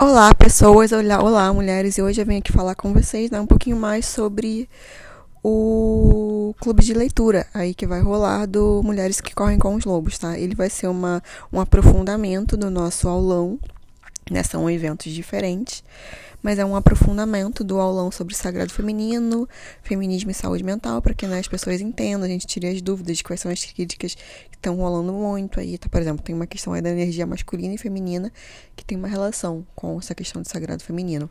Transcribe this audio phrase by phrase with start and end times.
[0.00, 3.46] Olá, pessoas, olá, olá, mulheres, e hoje eu venho aqui falar com vocês né, um
[3.48, 4.70] pouquinho mais sobre
[5.42, 10.16] o clube de leitura aí que vai rolar do Mulheres que Correm com os Lobos,
[10.16, 10.38] tá?
[10.38, 11.20] Ele vai ser uma,
[11.52, 13.58] um aprofundamento do nosso aulão,
[14.30, 14.44] né?
[14.44, 15.82] São eventos diferentes
[16.42, 19.48] mas é um aprofundamento do aulão sobre sagrado feminino,
[19.82, 23.18] feminismo e saúde mental, para que né, as pessoas entendam, a gente tire as dúvidas
[23.18, 25.76] de quais são as críticas que estão rolando muito aí.
[25.76, 28.32] Tá, por exemplo, tem uma questão aí da energia masculina e feminina
[28.76, 31.28] que tem uma relação com essa questão do sagrado feminino.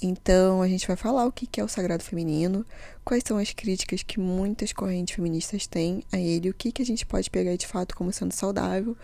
[0.00, 2.64] Então, a gente vai falar o que é o sagrado feminino,
[3.04, 7.04] quais são as críticas que muitas correntes feministas têm a ele, o que a gente
[7.04, 8.96] pode pegar de fato como sendo saudável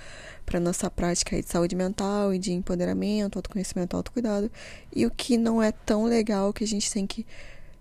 [0.46, 4.48] para nossa prática de saúde mental e de empoderamento, autoconhecimento, autocuidado,
[4.94, 7.26] e o que não é tão legal que a gente tem que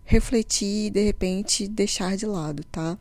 [0.03, 2.97] refletir e de repente deixar de lado, tá?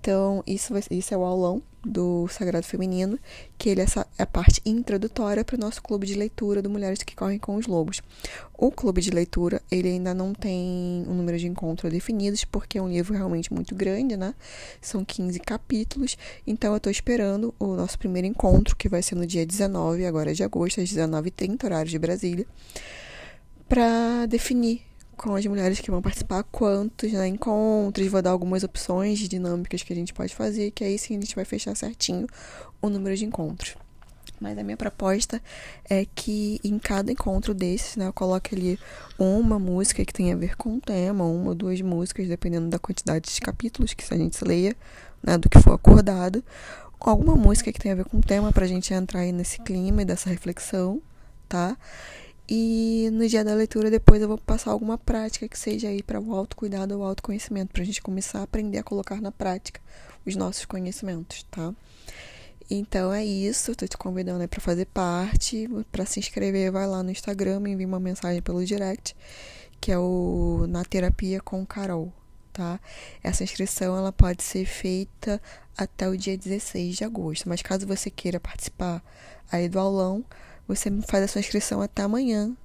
[0.00, 3.18] Então, isso, vai, isso é o aulão do Sagrado Feminino,
[3.58, 3.86] que ele é,
[4.18, 7.56] é a parte introdutória para o nosso clube de leitura do Mulheres que Correm com
[7.56, 8.02] os Lobos.
[8.56, 12.82] O clube de leitura, ele ainda não tem um número de encontros definidos, porque é
[12.82, 14.34] um livro realmente muito grande, né?
[14.80, 19.26] São 15 capítulos, então eu estou esperando o nosso primeiro encontro, que vai ser no
[19.26, 22.46] dia 19, agora de agosto, às 19h30, horário de Brasília,
[23.72, 24.82] para definir
[25.16, 29.90] com as mulheres que vão participar, quantos né, encontros, vou dar algumas opções dinâmicas que
[29.94, 32.26] a gente pode fazer, que aí sim a gente vai fechar certinho
[32.82, 33.74] o número de encontros.
[34.38, 35.40] Mas a minha proposta
[35.88, 38.78] é que em cada encontro desses, né, eu coloque ali
[39.18, 42.78] uma música que tenha a ver com o tema, uma ou duas músicas, dependendo da
[42.78, 44.76] quantidade de capítulos que a gente leia,
[45.22, 46.44] né, do que for acordado,
[47.00, 49.62] alguma música que tenha a ver com o tema para a gente entrar aí nesse
[49.62, 51.00] clima e dessa reflexão,
[51.48, 51.74] tá?
[52.54, 56.20] E no dia da leitura, depois eu vou passar alguma prática que seja aí para
[56.20, 59.80] o autocuidado ou autoconhecimento, para a gente começar a aprender a colocar na prática
[60.26, 61.72] os nossos conhecimentos, tá?
[62.70, 67.02] Então é isso, tô te convidando aí para fazer parte, para se inscrever, vai lá
[67.02, 69.16] no Instagram, me envia uma mensagem pelo direct,
[69.80, 72.12] que é o Na Terapia com Carol,
[72.52, 72.78] tá?
[73.22, 75.40] Essa inscrição ela pode ser feita
[75.74, 79.02] até o dia 16 de agosto, mas caso você queira participar
[79.50, 80.22] aí do aulão,
[80.74, 82.56] você faz a sua inscrição até amanhã,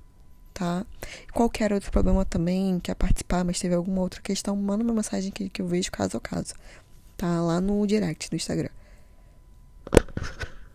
[0.53, 0.85] tá?
[1.33, 5.49] Qualquer outro problema também, quer participar, mas teve alguma outra questão, manda uma mensagem que,
[5.49, 6.53] que eu vejo caso a caso.
[7.15, 8.69] Tá lá no direct do Instagram.